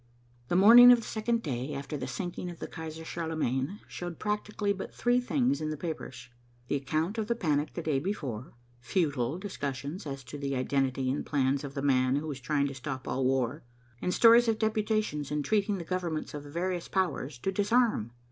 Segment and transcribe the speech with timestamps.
[0.47, 4.73] The morning of the second day after the sinking of the Kaiser Charlemagne showed practically
[4.73, 6.27] but three things in the papers;
[6.69, 11.23] the account of the panic the day before; futile discussions as to the identity and
[11.23, 13.63] plans of the man who was trying to stop all war;
[14.01, 18.09] and stories of deputations entreating the governments of the various powers to disarm.